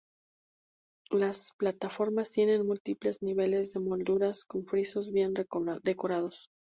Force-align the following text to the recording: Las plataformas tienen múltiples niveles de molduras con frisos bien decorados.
Las 1.11 1.51
plataformas 1.59 2.31
tienen 2.31 2.65
múltiples 2.65 3.21
niveles 3.21 3.71
de 3.71 3.81
molduras 3.81 4.45
con 4.45 4.65
frisos 4.65 5.11
bien 5.11 5.35
decorados. 5.83 6.49